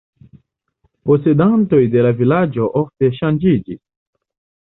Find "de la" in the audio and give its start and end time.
1.95-2.13